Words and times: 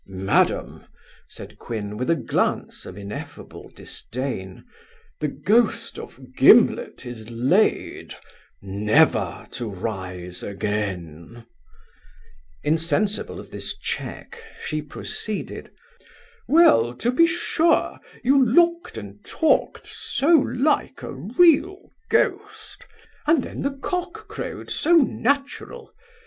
'Madam 0.07 0.85
(said 1.27 1.59
Quin, 1.59 1.95
with 1.95 2.09
a 2.09 2.15
glance 2.15 2.87
of 2.87 2.97
ineffable 2.97 3.69
disdain) 3.75 4.65
the 5.19 5.27
Ghost 5.27 5.99
of 5.99 6.35
Gimlet 6.35 7.05
is 7.05 7.29
laid, 7.29 8.15
never 8.63 9.45
to 9.51 9.69
rise 9.69 10.41
again' 10.41 11.45
Insensible 12.63 13.39
of 13.39 13.51
this 13.51 13.77
check, 13.77 14.41
she 14.65 14.81
proceeded: 14.81 15.69
'Well, 16.47 16.95
to 16.95 17.11
be 17.11 17.27
sure, 17.27 17.99
you 18.23 18.43
looked 18.43 18.97
and 18.97 19.23
talked 19.23 19.85
so 19.85 20.29
like 20.31 21.03
a 21.03 21.13
real 21.13 21.91
ghost; 22.09 22.87
and 23.27 23.43
then 23.43 23.61
the 23.61 23.77
cock 23.77 24.27
crowed 24.27 24.71
so 24.71 24.95
natural. 24.95 25.93